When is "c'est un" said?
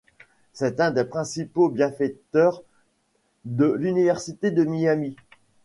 0.51-0.89